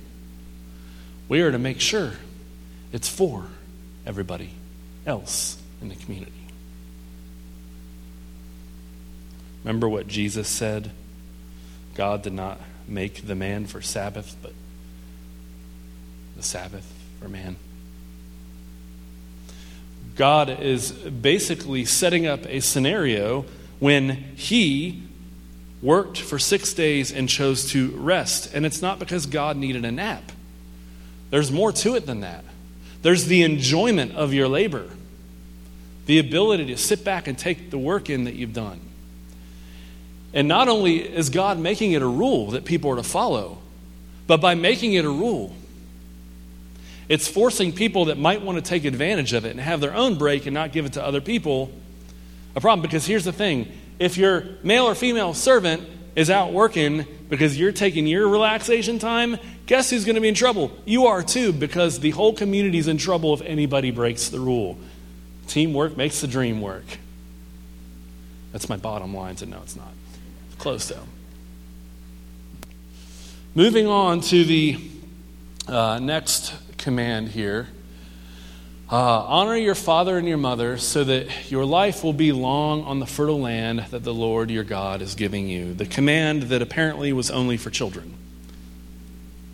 [1.28, 2.14] We are to make sure
[2.92, 3.44] it's for
[4.06, 4.50] everybody
[5.06, 6.32] else in the community.
[9.64, 10.90] Remember what Jesus said?
[11.94, 14.52] God did not make the man for Sabbath, but
[16.36, 17.56] the Sabbath for man.
[20.16, 23.44] God is basically setting up a scenario
[23.78, 25.02] when he
[25.82, 28.52] worked for six days and chose to rest.
[28.54, 30.32] And it's not because God needed a nap,
[31.30, 32.44] there's more to it than that.
[33.02, 34.88] There's the enjoyment of your labor,
[36.06, 38.80] the ability to sit back and take the work in that you've done.
[40.32, 43.58] And not only is God making it a rule that people are to follow,
[44.26, 45.54] but by making it a rule,
[47.08, 50.16] it's forcing people that might want to take advantage of it and have their own
[50.16, 51.72] break and not give it to other people
[52.54, 52.82] a problem.
[52.82, 55.82] Because here's the thing if your male or female servant
[56.20, 60.34] is out working because you're taking your relaxation time, guess who's going to be in
[60.34, 60.70] trouble?
[60.84, 64.76] You are too, because the whole community's in trouble if anybody breaks the rule.
[65.46, 66.84] Teamwork makes the dream work.
[68.52, 69.92] That's my bottom line, so no, it's not.
[70.58, 71.06] Close though.
[73.54, 74.76] Moving on to the
[75.66, 77.68] uh, next command here.
[78.92, 82.98] Uh, honor your father and your mother so that your life will be long on
[82.98, 85.74] the fertile land that the Lord your God is giving you.
[85.74, 88.14] The command that apparently was only for children.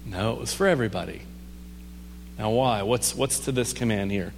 [0.07, 1.21] No, it was for everybody.
[2.39, 2.81] Now, why?
[2.81, 4.33] What's, what's to this command here?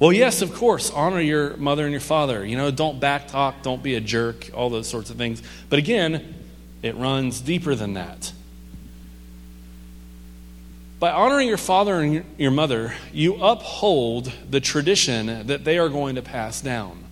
[0.00, 2.44] Well, yes, of course, honor your mother and your father.
[2.44, 5.44] You know, don't backtalk, don't be a jerk, all those sorts of things.
[5.68, 6.34] But again,
[6.82, 8.32] it runs deeper than that.
[11.04, 16.14] By honoring your father and your mother, you uphold the tradition that they are going
[16.14, 17.04] to pass down.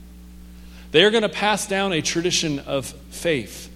[0.93, 3.71] They are going to pass down a tradition of faith.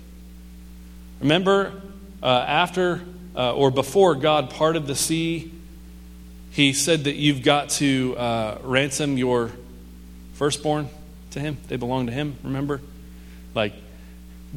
[1.21, 1.83] Remember,
[2.23, 3.03] uh, after
[3.37, 5.53] uh, or before God parted the sea,
[6.51, 9.51] he said that you've got to uh, ransom your
[10.33, 10.89] firstborn
[11.33, 11.59] to him.
[11.69, 12.81] They belong to him, remember?
[13.55, 13.75] Like,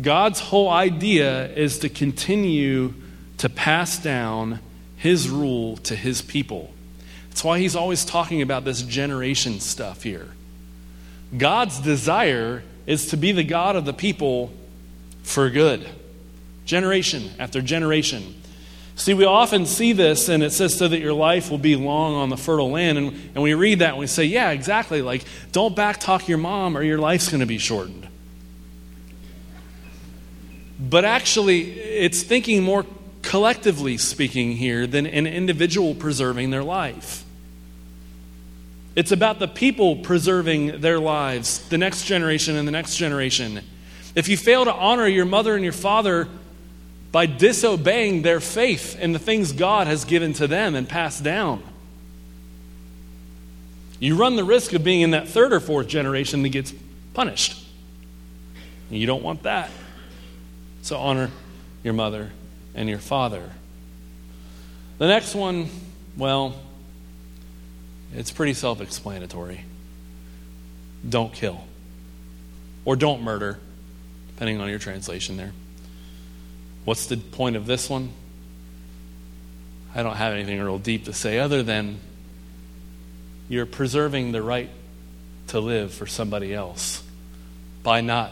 [0.02, 2.94] God's whole idea is to continue
[3.40, 4.60] to pass down
[5.00, 6.74] his rule to his people.
[7.30, 10.28] That's why he's always talking about this generation stuff here.
[11.36, 14.52] God's desire is to be the God of the people
[15.24, 15.88] for good,
[16.66, 18.36] generation after generation.
[18.98, 22.16] See, we often see this, and it says, so that your life will be long
[22.16, 22.98] on the fertile land.
[22.98, 25.02] And, and we read that and we say, yeah, exactly.
[25.02, 28.06] Like, don't backtalk your mom or your life's going to be shortened.
[30.78, 32.86] But actually, it's thinking more
[33.22, 37.24] collectively speaking here than an individual preserving their life.
[38.96, 43.62] It's about the people preserving their lives, the next generation and the next generation.
[44.16, 46.28] If you fail to honor your mother and your father
[47.12, 51.64] by disobeying their faith in the things God has given to them and passed down,
[54.00, 56.74] you run the risk of being in that third or fourth generation that gets
[57.14, 57.64] punished.
[58.90, 59.70] And you don't want that.
[60.82, 61.30] So honor
[61.84, 62.32] your mother
[62.80, 63.52] and your father.
[65.00, 65.68] The next one,
[66.18, 66.56] well,
[68.16, 69.66] it's pretty self explanatory.
[71.08, 71.62] Don't kill.
[72.86, 73.60] Or don't murder,
[74.30, 75.52] depending on your translation there.
[76.86, 78.14] What's the point of this one?
[79.94, 82.00] I don't have anything real deep to say other than
[83.50, 84.70] you're preserving the right
[85.48, 87.04] to live for somebody else
[87.84, 88.32] by not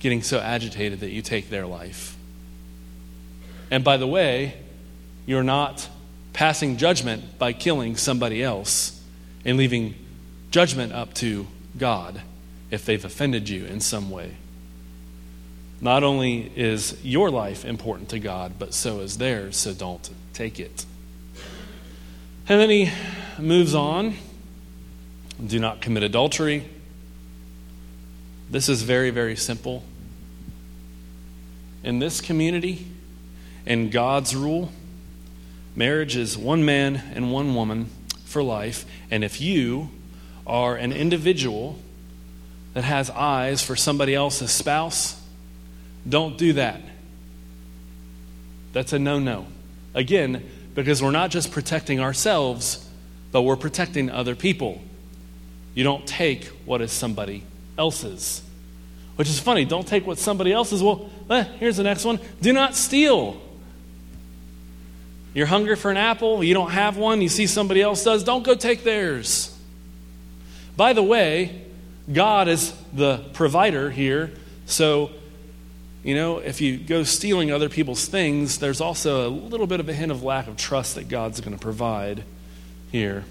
[0.00, 2.17] getting so agitated that you take their life.
[3.70, 4.54] And by the way,
[5.26, 5.88] you're not
[6.32, 9.00] passing judgment by killing somebody else
[9.44, 9.94] and leaving
[10.50, 11.46] judgment up to
[11.76, 12.22] God
[12.70, 14.36] if they've offended you in some way.
[15.80, 20.58] Not only is your life important to God, but so is theirs, so don't take
[20.58, 20.86] it.
[22.48, 22.90] And then he
[23.38, 24.14] moves on
[25.44, 26.68] do not commit adultery.
[28.50, 29.84] This is very, very simple.
[31.84, 32.86] In this community,
[33.68, 34.72] in God's rule,
[35.78, 37.88] Marriage is one man and one woman
[38.24, 38.84] for life.
[39.12, 39.90] And if you
[40.44, 41.78] are an individual
[42.74, 45.22] that has eyes for somebody else's spouse,
[46.08, 46.80] don't do that.
[48.72, 49.46] That's a no no.
[49.94, 50.44] Again,
[50.74, 52.84] because we're not just protecting ourselves,
[53.30, 54.82] but we're protecting other people.
[55.74, 57.44] You don't take what is somebody
[57.78, 58.42] else's.
[59.14, 59.64] Which is funny.
[59.64, 60.82] Don't take what somebody else's.
[60.82, 62.18] Well, eh, here's the next one.
[62.40, 63.40] Do not steal.
[65.34, 68.42] You're hungry for an apple, you don't have one, you see somebody else does, don't
[68.42, 69.54] go take theirs.
[70.76, 71.64] By the way,
[72.12, 74.32] God is the provider here,
[74.66, 75.10] so
[76.02, 79.88] you know, if you go stealing other people's things, there's also a little bit of
[79.88, 82.24] a hint of lack of trust that God's going to provide
[82.90, 83.24] here.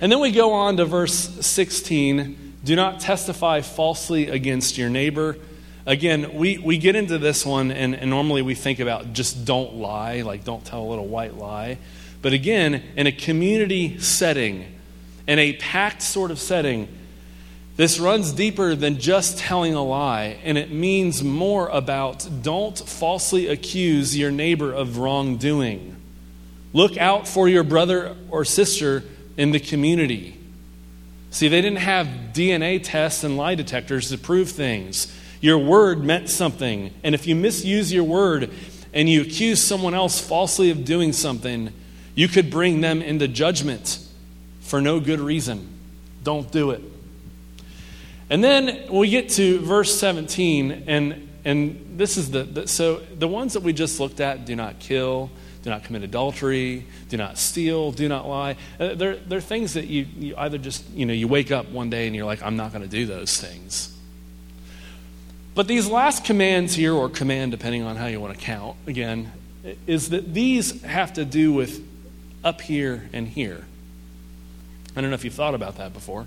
[0.00, 5.36] And then we go on to verse 16 do not testify falsely against your neighbor.
[5.90, 9.74] Again, we, we get into this one, and, and normally we think about just don't
[9.74, 11.78] lie, like don't tell a little white lie.
[12.22, 14.72] But again, in a community setting,
[15.26, 16.86] in a pact sort of setting,
[17.74, 23.48] this runs deeper than just telling a lie, and it means more about don't falsely
[23.48, 25.96] accuse your neighbor of wrongdoing.
[26.72, 29.02] Look out for your brother or sister
[29.36, 30.38] in the community.
[31.32, 35.12] See, they didn't have DNA tests and lie detectors to prove things.
[35.40, 36.92] Your word meant something.
[37.02, 38.50] And if you misuse your word
[38.92, 41.72] and you accuse someone else falsely of doing something,
[42.14, 43.98] you could bring them into judgment
[44.60, 45.66] for no good reason.
[46.22, 46.82] Don't do it.
[48.28, 53.26] And then we get to verse 17, and, and this is the, the so the
[53.26, 55.30] ones that we just looked at do not kill,
[55.62, 58.56] do not commit adultery, do not steal, do not lie.
[58.78, 61.90] Uh, they're, they're things that you, you either just, you know, you wake up one
[61.90, 63.96] day and you're like, I'm not going to do those things.
[65.54, 69.32] But these last commands here, or command depending on how you want to count, again,
[69.86, 71.86] is that these have to do with
[72.44, 73.64] up here and here.
[74.96, 76.26] I don't know if you've thought about that before.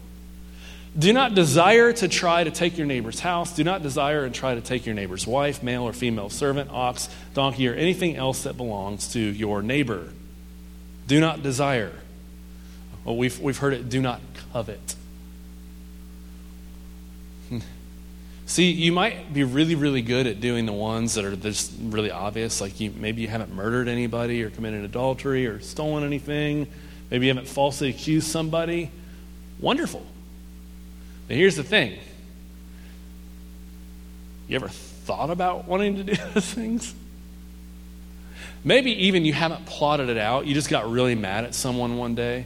[0.97, 3.55] Do not desire to try to take your neighbor's house.
[3.55, 7.09] Do not desire and try to take your neighbor's wife, male or female servant, ox,
[7.33, 10.09] donkey, or anything else that belongs to your neighbor.
[11.07, 11.93] Do not desire.
[13.03, 14.21] Well, we've, we've heard it do not
[14.53, 14.95] covet.
[18.53, 22.11] See, you might be really, really good at doing the ones that are just really
[22.11, 26.67] obvious, like you, maybe you haven't murdered anybody or committed adultery or stolen anything.
[27.09, 28.91] Maybe you haven't falsely accused somebody.
[29.59, 30.05] Wonderful.
[31.27, 31.97] But here's the thing
[34.47, 36.93] you ever thought about wanting to do those things?
[38.63, 40.45] Maybe even you haven't plotted it out.
[40.45, 42.45] You just got really mad at someone one day.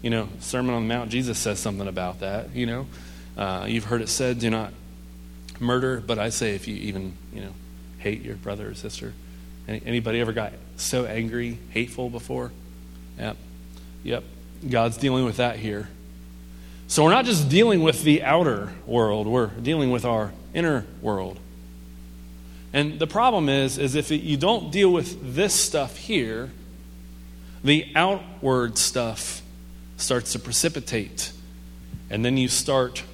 [0.00, 2.56] You know, Sermon on the Mount, Jesus says something about that.
[2.56, 2.86] You know,
[3.36, 4.72] uh, you've heard it said, do not
[5.62, 7.54] murder, but I say if you even, you know,
[7.98, 9.12] hate your brother or sister.
[9.68, 12.50] Anybody ever got so angry, hateful before?
[13.18, 13.36] Yep.
[14.02, 14.24] Yep.
[14.68, 15.88] God's dealing with that here.
[16.88, 21.38] So we're not just dealing with the outer world, we're dealing with our inner world.
[22.72, 26.50] And the problem is is if you don't deal with this stuff here,
[27.62, 29.42] the outward stuff
[29.96, 31.32] starts to precipitate.
[32.10, 33.04] And then you start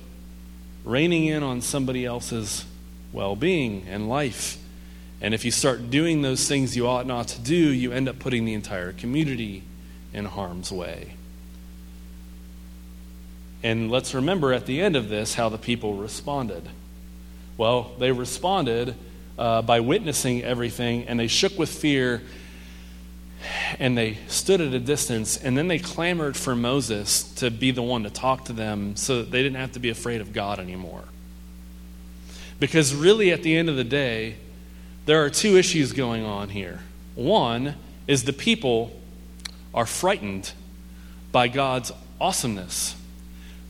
[0.89, 2.64] reining in on somebody else's
[3.12, 4.59] well-being and life.
[5.20, 8.18] And if you start doing those things you ought not to do, you end up
[8.18, 9.64] putting the entire community
[10.12, 11.14] in harm's way.
[13.62, 16.68] And let's remember at the end of this how the people responded.
[17.57, 18.95] Well, they responded
[19.36, 22.22] uh, by witnessing everything, and they shook with fear,
[23.78, 27.82] and they stood at a distance, and then they clamored for Moses to be the
[27.82, 30.59] one to talk to them so that they didn't have to be afraid of God
[30.59, 31.05] anymore.
[32.59, 34.36] Because really, at the end of the day,
[35.07, 36.80] there are two issues going on here.
[37.14, 37.76] One
[38.07, 38.99] is the people
[39.72, 40.53] are frightened
[41.30, 42.97] by God's awesomeness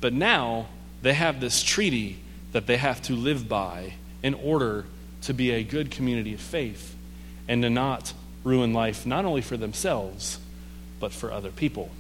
[0.00, 0.66] but now
[1.02, 2.18] they have this treaty
[2.52, 4.84] that they have to live by in order
[5.22, 6.96] to be a good community of faith
[7.46, 8.12] and to not
[8.44, 10.38] ruin life not only for themselves,
[11.00, 11.90] but for other people.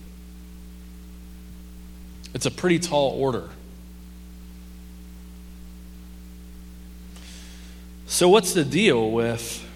[2.34, 3.48] It's a pretty tall order.
[8.06, 9.66] So, what's the deal with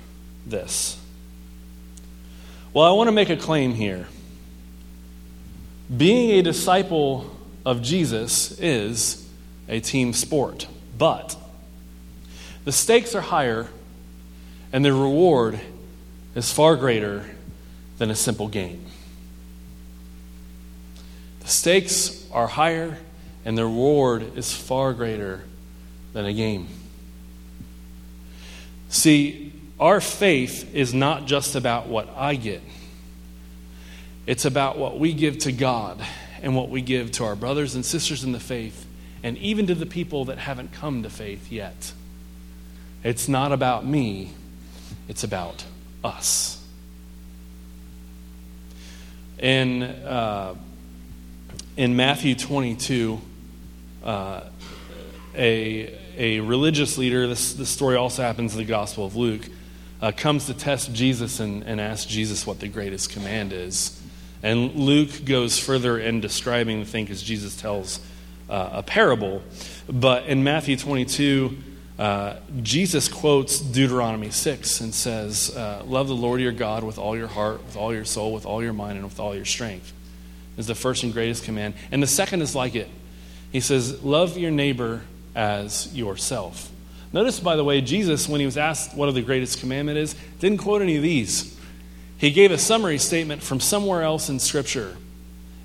[0.46, 0.98] this?
[2.72, 4.06] Well, I want to make a claim here.
[5.94, 7.36] Being a disciple
[7.66, 9.28] of Jesus is
[9.68, 10.66] a team sport.
[10.96, 11.36] But
[12.64, 13.68] the stakes are higher
[14.72, 15.60] and the reward
[16.34, 17.24] is far greater
[17.98, 18.86] than a simple game.
[21.40, 22.98] The stakes are higher
[23.44, 25.42] and the reward is far greater
[26.12, 26.68] than a game.
[28.88, 32.62] See, our faith is not just about what I get,
[34.26, 36.00] It's about what we give to God
[36.40, 38.86] and what we give to our brothers and sisters in the faith,
[39.22, 41.92] and even to the people that haven't come to faith yet.
[43.02, 44.30] It's not about me,
[45.08, 45.64] it's about
[46.04, 46.58] us.
[49.38, 50.54] In, uh,
[51.76, 53.20] in Matthew 22,
[54.04, 54.40] uh,
[55.34, 59.48] a, a religious leader, this, this story also happens in the Gospel of Luke,
[60.00, 64.00] uh, comes to test Jesus and, and asks Jesus what the greatest command is.
[64.42, 68.00] And Luke goes further in describing the thing because Jesus tells
[68.50, 69.42] uh, a parable.
[69.88, 71.56] But in Matthew 22,
[72.02, 77.16] uh, Jesus quotes Deuteronomy 6 and says, uh, Love the Lord your God with all
[77.16, 79.92] your heart, with all your soul, with all your mind, and with all your strength.
[80.56, 81.74] Is the first and greatest command.
[81.92, 82.88] And the second is like it.
[83.52, 85.02] He says, Love your neighbor
[85.36, 86.72] as yourself.
[87.12, 90.58] Notice, by the way, Jesus, when he was asked what the greatest commandment is, didn't
[90.58, 91.56] quote any of these.
[92.18, 94.96] He gave a summary statement from somewhere else in Scripture.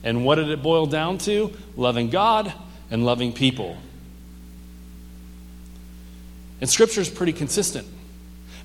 [0.03, 1.51] And what did it boil down to?
[1.75, 2.53] Loving God
[2.91, 3.75] and loving people.
[6.59, 7.87] And Scripture is pretty consistent.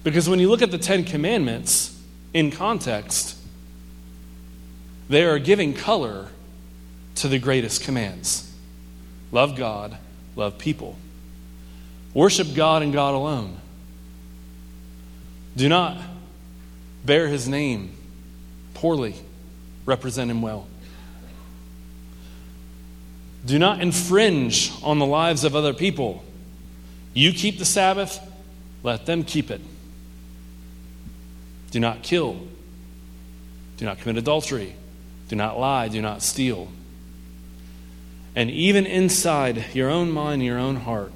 [0.04, 1.98] Because when you look at the Ten Commandments
[2.32, 3.36] in context,
[5.08, 6.28] they are giving color
[7.16, 8.48] to the greatest commands
[9.30, 9.96] love God,
[10.36, 10.96] love people.
[12.14, 13.56] Worship God and God alone.
[15.56, 15.96] Do not
[17.04, 17.96] bear his name
[18.74, 19.14] poorly,
[19.86, 20.66] represent him well.
[23.44, 26.22] Do not infringe on the lives of other people.
[27.14, 28.20] You keep the Sabbath,
[28.82, 29.60] let them keep it.
[31.70, 32.40] Do not kill.
[33.76, 34.74] Do not commit adultery.
[35.28, 35.88] Do not lie.
[35.88, 36.68] Do not steal.
[38.34, 41.12] And even inside your own mind, your own heart,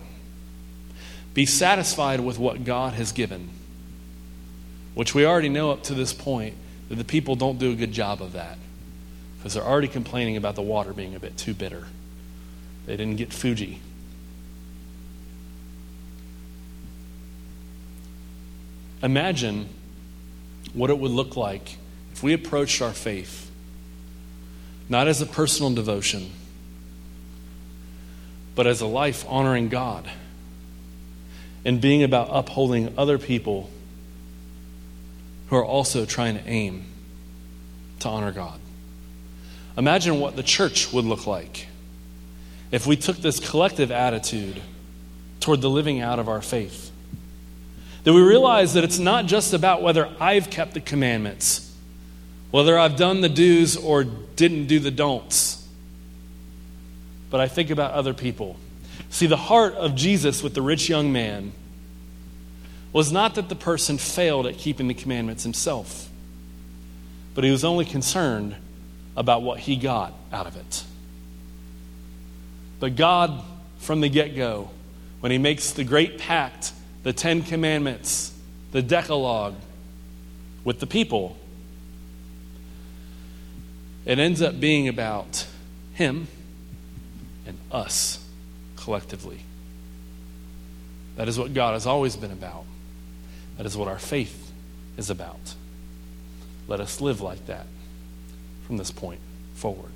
[1.35, 3.51] be satisfied with what God has given
[4.97, 6.55] which we already know up to this point
[6.89, 8.57] that the people don't do a good job of that
[9.37, 11.85] because they're already complaining about the water being a bit too bitter.
[12.87, 13.79] They didn't get Fiji.
[19.03, 19.69] Imagine
[20.73, 21.77] what it would look like
[22.13, 23.47] if we approached our faith
[24.89, 26.31] not as a personal devotion,
[28.55, 30.09] but as a life honoring God
[31.65, 33.69] and being about upholding other people
[35.49, 36.85] who are also trying to aim
[38.01, 38.61] to honor God.
[39.77, 41.67] Imagine what the church would look like
[42.71, 44.61] if we took this collective attitude
[45.41, 46.91] toward the living out of our faith.
[48.07, 51.75] That we realize that it's not just about whether I've kept the commandments,
[52.53, 55.67] whether I've done the do's or didn't do the don'ts,
[57.31, 58.59] but I think about other people.
[59.11, 61.51] See, the heart of Jesus with the rich young man
[62.93, 66.09] was not that the person failed at keeping the commandments himself,
[67.35, 68.55] but he was only concerned
[69.17, 70.85] about what he got out of it.
[72.79, 73.43] But God,
[73.79, 74.71] from the get go,
[75.19, 76.73] when he makes the great pact,
[77.07, 78.33] the Ten Commandments,
[78.73, 79.55] the Decalogue
[80.65, 81.37] with the people,
[84.05, 85.47] it ends up being about
[85.95, 86.27] him
[87.47, 88.27] and us
[88.75, 89.39] collectively.
[91.15, 92.65] That is what God has always been about.
[93.57, 94.51] That is what our faith
[94.97, 95.55] is about.
[96.67, 97.67] Let us live like that
[98.67, 99.21] from this point
[99.55, 99.93] forward.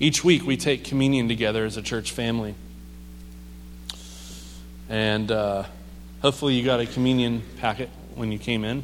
[0.00, 2.56] Each week we take communion together as a church family.
[4.90, 5.64] And uh,
[6.20, 8.82] hopefully you got a communion packet when you came in.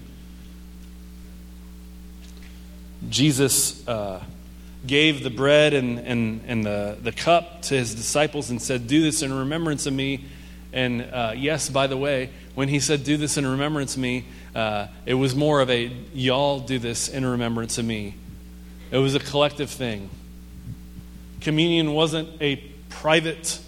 [3.09, 4.22] Jesus uh,
[4.86, 9.02] gave the bread and, and, and the, the cup to his disciples and said, Do
[9.02, 10.24] this in remembrance of me.
[10.72, 14.26] And uh, yes, by the way, when he said, Do this in remembrance of me,
[14.54, 18.14] uh, it was more of a, Y'all do this in remembrance of me.
[18.92, 20.09] It was a collective thing.
[21.40, 22.57] Communion wasn't a
[22.90, 23.59] private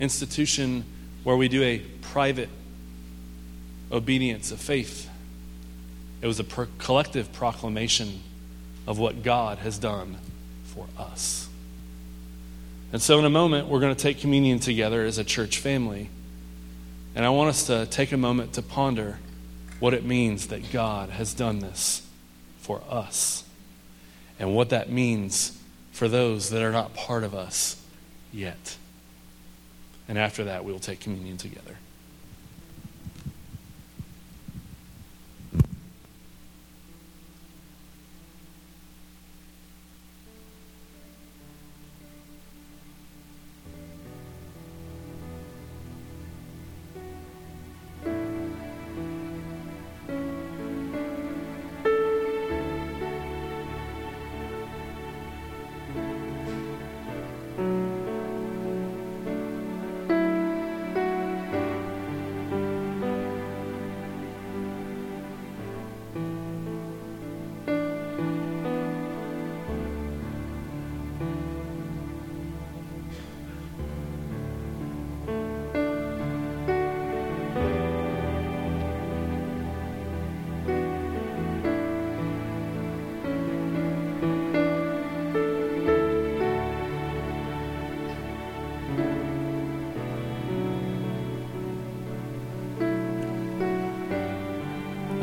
[0.00, 0.84] institution
[1.28, 2.48] where we do a private
[3.92, 5.10] obedience of faith,
[6.22, 6.44] it was a
[6.78, 8.22] collective proclamation
[8.86, 10.16] of what God has done
[10.64, 11.46] for us.
[12.94, 16.08] And so, in a moment, we're going to take communion together as a church family.
[17.14, 19.18] And I want us to take a moment to ponder
[19.80, 22.08] what it means that God has done this
[22.60, 23.44] for us
[24.38, 25.60] and what that means
[25.92, 27.78] for those that are not part of us
[28.32, 28.78] yet.
[30.08, 31.76] And after that, we'll take communion together.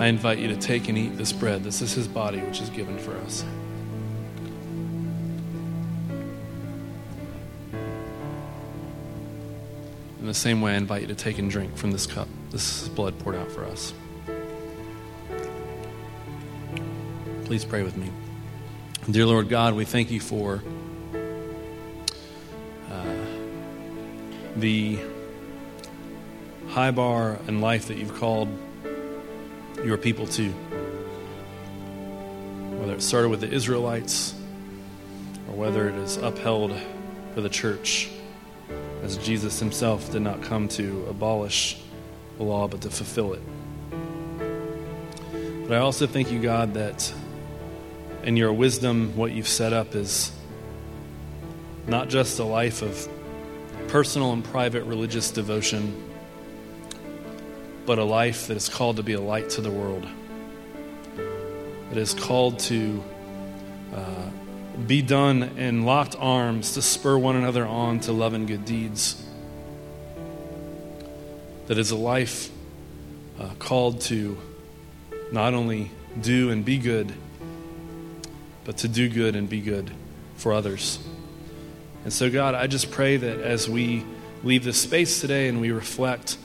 [0.06, 1.64] I invite you to take and eat this bread.
[1.64, 3.44] This is his body, which is given for us.
[10.20, 12.28] In the same way, I invite you to take and drink from this cup.
[12.52, 13.96] This is blood poured out for us.
[17.46, 18.12] Please pray with me.
[19.10, 20.62] Dear Lord God, we thank you for
[22.92, 23.16] uh,
[24.56, 25.00] the
[26.68, 28.50] high bar in life that you've called
[29.86, 30.50] your people to.
[32.80, 34.34] Whether it started with the Israelites
[35.48, 36.76] or whether it is upheld
[37.34, 38.10] for the church,
[39.04, 41.80] as Jesus himself did not come to abolish
[42.38, 43.42] the law but to fulfill it.
[45.68, 47.14] But I also thank you, God, that
[48.24, 50.32] in your wisdom, what you've set up is
[51.88, 53.08] not just a life of
[53.88, 56.05] personal and private religious devotion
[57.86, 60.08] but a life that is called to be a light to the world.
[61.90, 63.04] that is called to
[63.94, 64.30] uh,
[64.88, 69.24] be done in locked arms to spur one another on to love and good deeds.
[71.68, 72.50] That is a life
[73.40, 74.38] uh, called to
[75.32, 77.14] not only do and be good,
[78.64, 79.92] but to do good and be good
[80.36, 81.00] for others.
[82.04, 84.04] And so, God, I just pray that as we
[84.44, 86.38] leave this space today and we reflect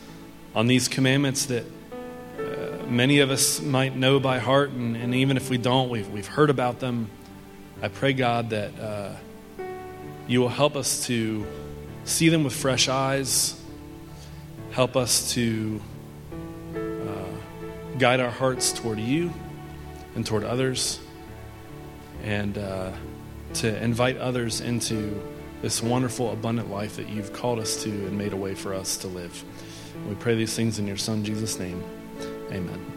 [0.55, 1.65] on these commandments that
[2.39, 6.09] uh, many of us might know by heart, and, and, even if we don't, we've,
[6.09, 7.09] we've heard about them.
[7.83, 9.13] I pray, God, that uh,
[10.27, 11.47] you will help us to
[12.05, 13.61] see them with fresh eyes,
[14.73, 15.81] help us to
[16.75, 19.33] uh, guide our hearts toward you
[20.17, 20.99] and toward others,
[22.25, 22.91] and uh,
[23.55, 25.21] to invite others into
[25.63, 28.97] this wonderful, abundant life that you've called us to and made a way for us
[28.99, 29.45] to live.
[30.09, 31.83] We pray these things in your Son, Jesus' name.
[32.53, 32.90] Amen.